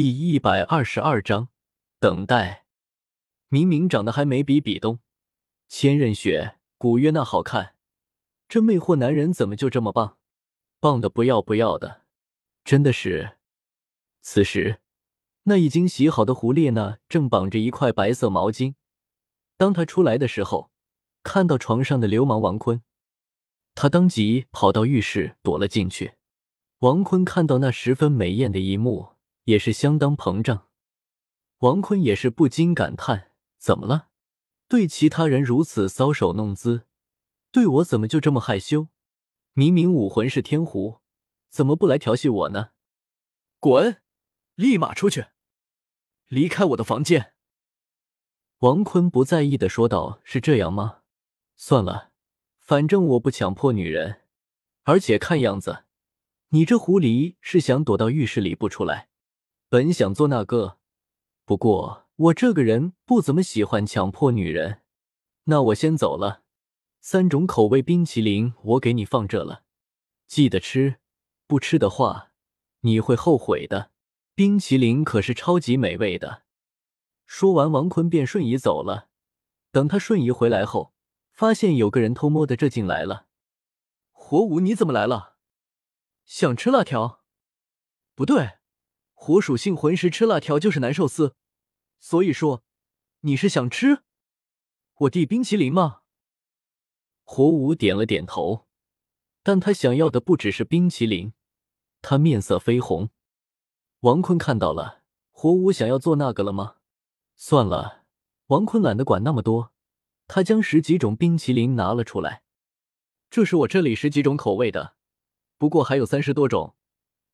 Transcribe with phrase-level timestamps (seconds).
[0.00, 1.48] 第一百二十二章
[1.98, 2.66] 等待。
[3.48, 5.00] 明明长得还没比比东、
[5.66, 7.74] 千仞雪、古月娜好看，
[8.48, 10.16] 这魅惑男人怎么就这么棒？
[10.78, 12.02] 棒的不要不要的，
[12.62, 13.38] 真的是。
[14.22, 14.78] 此时，
[15.42, 18.76] 那已经洗好的胡列娜正绑着一块白色毛巾。
[19.56, 20.70] 当她出来的时候，
[21.24, 22.80] 看到床上的流氓王坤，
[23.74, 26.12] 她当即跑到浴室躲了进去。
[26.78, 29.17] 王坤看到那十分美艳的一幕，
[29.48, 30.68] 也是相当膨胀。
[31.60, 34.08] 王坤也是不禁感叹：怎么了？
[34.68, 36.86] 对其他人如此搔首弄姿，
[37.50, 38.88] 对我怎么就这么害羞？
[39.54, 41.00] 明明武魂是天狐，
[41.48, 42.72] 怎么不来调戏我呢？
[43.58, 44.02] 滚！
[44.54, 45.28] 立马出去，
[46.26, 47.32] 离开我的房间！
[48.58, 50.98] 王坤不在意的说道：“是这样吗？
[51.56, 52.10] 算了，
[52.60, 54.20] 反正我不强迫女人，
[54.82, 55.84] 而且看样子……”
[56.52, 59.08] 你这狐狸是想躲到浴室里不出来？
[59.70, 60.78] 本想做那个，
[61.44, 64.80] 不过我这个人不怎么喜欢强迫女人。
[65.44, 66.42] 那我先走了。
[67.00, 69.64] 三种口味冰淇淋我给你放这了，
[70.26, 71.00] 记得吃，
[71.46, 72.32] 不吃的话
[72.80, 73.90] 你会后悔的。
[74.34, 76.44] 冰淇淋可是超级美味的。
[77.26, 79.08] 说完，王坤便瞬移走了。
[79.70, 80.94] 等他瞬移回来后，
[81.30, 83.26] 发现有个人偷摸的这进来了。
[84.12, 85.36] 火舞，你怎么来了？
[86.24, 87.22] 想吃辣条？
[88.14, 88.57] 不对，
[89.20, 91.34] 火属性魂师吃辣条就是难受死。
[91.98, 92.62] 所以说，
[93.22, 94.04] 你是想吃
[95.00, 96.02] 我递冰淇淋吗？
[97.24, 98.68] 火舞点了点头，
[99.42, 101.32] 但他想要的不只是冰淇淋。
[102.00, 103.10] 他面色绯红。
[104.00, 106.76] 王坤看到了，火舞想要做那个了吗？
[107.34, 108.04] 算了，
[108.46, 109.72] 王坤懒得管那么多。
[110.28, 112.44] 他将十几种冰淇淋拿了出来，
[113.28, 114.94] 这是我这里十几种口味的。
[115.58, 116.76] 不过还有三十多种，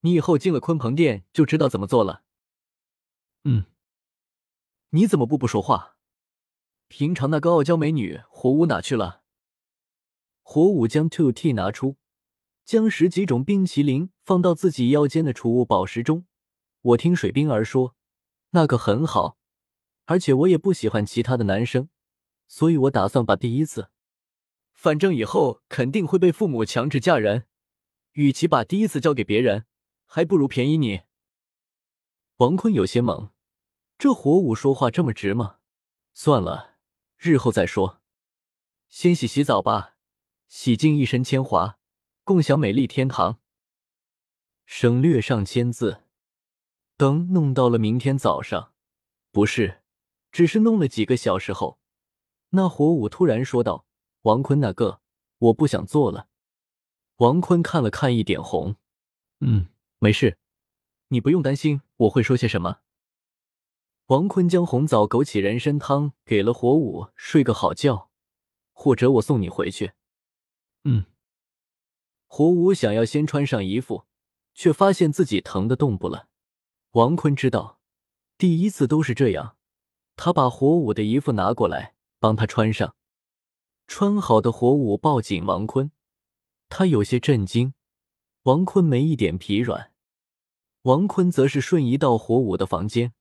[0.00, 2.22] 你以后进了鲲鹏殿就知道怎么做了。
[3.44, 3.64] 嗯，
[4.90, 5.96] 你怎么不不说话？
[6.88, 9.22] 平常那个傲娇美女火舞哪去了？
[10.42, 11.96] 火舞将 Two T 拿出，
[12.64, 16.26] 将十几种冰淇淋放到自己腰间的储物宝石中。
[16.82, 17.96] 我听水冰儿说，
[18.50, 19.36] 那个很好，
[20.04, 21.88] 而且我也不喜欢其他的男生，
[22.46, 23.90] 所以我打算把第一次，
[24.72, 27.46] 反正以后肯定会被父母强制嫁人。
[28.12, 29.66] 与其把第一次交给别人，
[30.06, 31.02] 还不如便宜你。
[32.38, 33.30] 王坤有些懵，
[33.98, 35.58] 这火舞说话这么直吗？
[36.14, 36.76] 算了，
[37.18, 38.00] 日后再说，
[38.88, 39.96] 先洗洗澡吧，
[40.48, 41.78] 洗净一身铅华，
[42.24, 43.40] 共享美丽天堂。
[44.64, 46.02] 省略上千字。
[46.96, 48.72] 等弄到了明天早上，
[49.30, 49.82] 不是，
[50.32, 51.78] 只是弄了几个小时后，
[52.50, 53.86] 那火舞突然说道
[54.22, 55.02] ：“王坤，那个，
[55.38, 56.28] 我不想做了。”
[57.16, 58.76] 王坤看了看，一点红。
[59.40, 59.68] 嗯，
[59.98, 60.38] 没事，
[61.08, 62.80] 你不用担心我会说些什么。
[64.06, 68.10] 王坤将红枣枸杞人参汤给了火舞，睡个好觉，
[68.72, 69.92] 或者我送你回去。
[70.84, 71.06] 嗯。
[72.26, 74.04] 火舞想要先穿上衣服，
[74.54, 76.28] 却发现自己疼得动不了。
[76.92, 77.80] 王坤知道，
[78.36, 79.56] 第一次都是这样。
[80.16, 82.94] 他把火舞的衣服拿过来，帮他穿上。
[83.86, 85.90] 穿好的火舞抱紧王坤。
[86.68, 87.74] 他有些震惊，
[88.46, 89.92] 王坤没一点疲软。
[90.82, 93.12] 王坤则是瞬移到火舞的房间。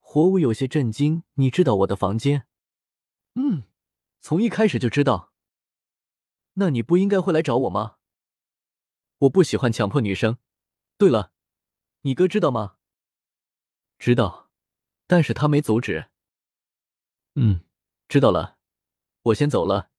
[0.00, 2.46] 火舞有些震惊：“你知道我的房间
[3.36, 3.64] ？”“嗯，
[4.22, 5.34] 从一开始就知道。
[6.54, 7.96] ”“那你不应该会来找我吗
[9.20, 10.38] ？”“我不喜欢强迫女生。
[10.96, 11.32] ”“对了，
[12.00, 12.76] 你哥知道吗
[14.00, 14.48] ？”“知道，
[15.06, 16.08] 但是他没阻止。
[17.36, 17.60] ”“嗯，
[18.08, 18.56] 知道了，
[19.24, 19.90] 我先走了。”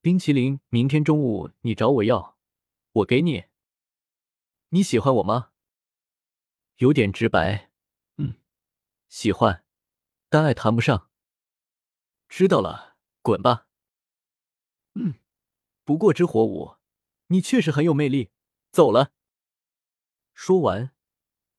[0.00, 2.38] 冰淇淋，明天中午你找我要，
[2.92, 3.46] 我给你。
[4.70, 5.52] 你喜欢我吗？
[6.76, 7.70] 有点直白。
[8.16, 8.34] 嗯，
[9.08, 9.64] 喜欢，
[10.28, 11.10] 但爱谈不上。
[12.28, 13.68] 知道了，滚吧。
[14.94, 15.14] 嗯，
[15.84, 16.76] 不过之火舞，
[17.28, 18.30] 你确实很有魅力。
[18.72, 19.12] 走了。
[20.34, 20.92] 说完，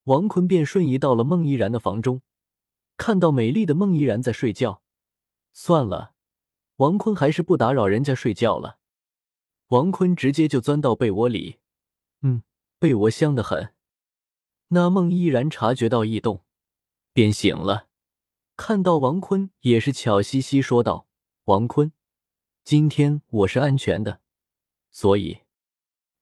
[0.03, 2.21] 王坤便瞬移到了孟依然的房中，
[2.97, 4.83] 看到美丽的孟依然在睡觉。
[5.53, 6.15] 算了。
[6.75, 8.77] 王坤还是不打扰人家睡觉了。
[9.69, 11.59] 王坤直接就钻到被窝里，
[12.21, 12.43] 嗯，
[12.79, 13.73] 被窝香得很。
[14.69, 16.43] 那梦依然察觉到异动，
[17.13, 17.87] 便醒了，
[18.55, 21.07] 看到王坤也是巧兮兮说道
[21.45, 21.93] ：“王坤，
[22.63, 24.21] 今天我是安全的，
[24.91, 25.43] 所以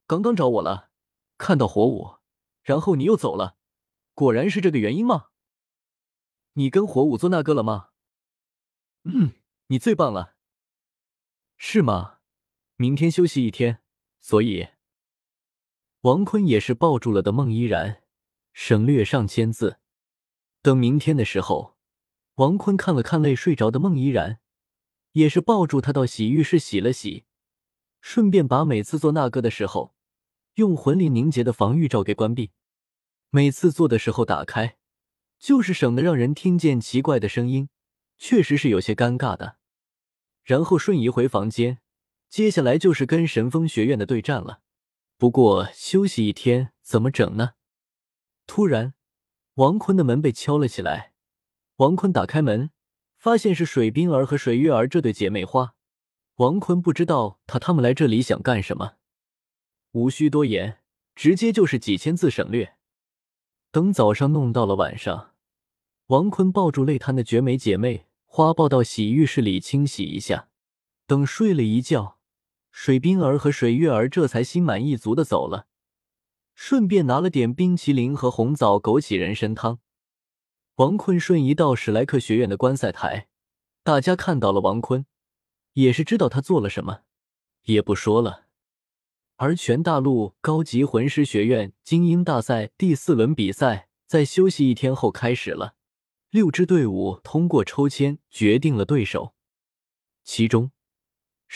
[0.05, 0.91] 刚刚找我了，
[1.37, 2.17] 看到火舞，
[2.61, 3.57] 然后你又走了，
[4.13, 5.29] 果然是这个原因吗？
[6.53, 7.89] 你跟火舞做那个了吗？
[9.03, 9.33] 嗯，
[9.67, 10.35] 你最棒了。”
[11.57, 12.19] 是吗？
[12.75, 13.81] 明天休息一天，
[14.19, 14.67] 所以
[16.05, 18.03] 王坤也是抱住了的孟依然，
[18.53, 19.79] 省略上千字。
[20.61, 21.77] 等明天的时候，
[22.35, 24.39] 王坤看了看累睡着的孟依然，
[25.13, 27.23] 也是抱住她到洗浴室洗了洗，
[28.01, 29.95] 顺便把每次做那个的时候
[30.57, 32.51] 用魂力凝结的防御罩给关闭。
[33.31, 34.77] 每次做的时候打开，
[35.39, 37.69] 就是省得让人听见奇怪的声音，
[38.19, 39.57] 确实是有些尴尬的。
[40.43, 41.79] 然后瞬移回房间，
[42.29, 44.61] 接下来就是跟神风学院的对战了。
[45.17, 47.51] 不过休息一天怎么整呢？
[48.45, 48.93] 突然，
[49.55, 51.13] 王坤的门被敲了起来。
[51.77, 52.71] 王坤打开门，
[53.17, 55.75] 发现是水冰儿和水月儿这对姐妹花。
[56.35, 58.95] 王坤不知道他他们来这里想干什么，
[59.91, 60.79] 无需多言，
[61.15, 62.75] 直接就是几千字省略。
[63.71, 65.33] 等早上弄到了晚上，
[66.07, 70.49] 王坤抱住泪瘫的绝美姐妹花抱到洗浴室里清洗一下。
[71.07, 72.14] 等睡了一觉，
[72.77, 75.67] 水冰儿和水月儿这才心满意足的走了。
[76.53, 79.79] 顺便拿了点冰淇淋和红枣枸杞人参汤。
[80.75, 83.29] 王坤瞬移到史莱克学院的观赛台，
[83.81, 85.05] 大家看到了王坤，
[85.71, 87.03] 也是知道他做了什么，
[87.63, 88.47] 也不说了。
[89.37, 95.75] 而全大陆高级魂师学院精英大赛第四轮比赛在休息一天后开始了，
[96.29, 99.33] 六支队伍通过抽签决定了对手，
[100.25, 100.71] 其中。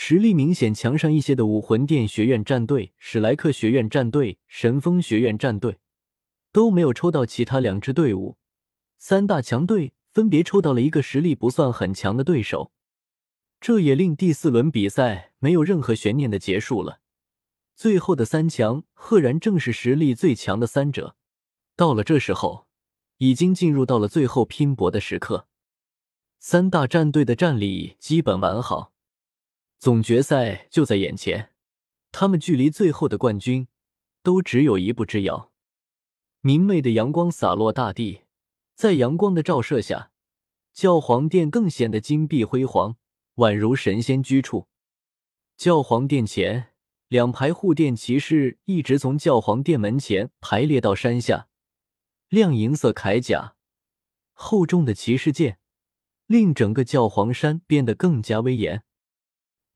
[0.02, 5.76] 实力明显强上一些的武魂殿学院战队、史莱克学院战队、神风学院战队
[6.52, 8.38] 都没有抽到其他两支队伍，
[8.96, 12.72] 三大强队分别抽到了一个实力不算很强的对手，
[13.60, 17.00] 这也令第四轮比赛没有任何悬念的结束了。
[17.76, 21.14] 最后的三强赫然正是实力最强的三者。
[21.76, 22.66] 到了这时候，
[23.18, 25.46] 已经进入到了最后拼搏的时刻，
[26.38, 28.94] 三大战队的战力基本完好。
[29.80, 31.52] 总决赛就在眼前，
[32.12, 33.66] 他们距离最后的冠军
[34.22, 35.52] 都只有一步之遥。
[36.42, 38.24] 明媚的阳光洒落大地，
[38.74, 40.10] 在阳光的照射下，
[40.74, 42.96] 教皇殿更显得金碧辉煌，
[43.36, 44.68] 宛如神仙居处。
[45.56, 46.74] 教皇殿前，
[47.08, 51.48] 两排护殿骑士一直从教皇殿门前排列到山下，
[52.28, 53.54] 亮银色铠甲、
[54.34, 55.58] 厚重的骑士剑，
[56.26, 58.82] 令整个教皇山变得更加威严。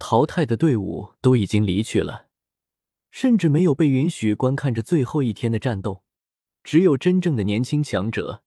[0.06, 2.26] 淘汰的队伍都已经离去了，
[3.10, 6.04] 甚至没有被允许观看着最后一天的战斗。
[6.62, 8.42] 只有真正的年轻强者，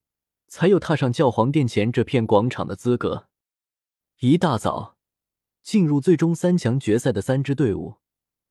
[0.46, 3.26] 才有踏上教皇殿前这片广场的资格。
[4.20, 4.96] 一大早，
[5.64, 7.96] 进入最终三强决赛的三支队伍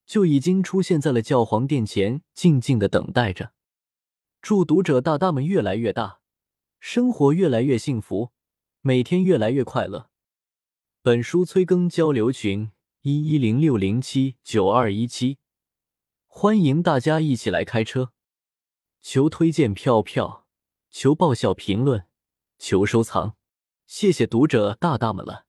[0.05, 3.53] 就已经出现在了教皇殿前，静静的等待着。
[4.41, 6.19] 祝读者大大们越来越大，
[6.81, 8.33] 生活越来越幸福，
[8.81, 10.09] 每天越来越快乐。
[11.01, 12.71] 本书催更交流群。
[13.01, 15.37] 一一零六零七九二一七，
[16.25, 18.11] 欢迎大家一起来开车。
[19.01, 20.45] 求推荐票票，
[20.89, 22.07] 求爆笑评论，
[22.57, 23.35] 求收藏，
[23.85, 25.46] 谢谢读者大大们了。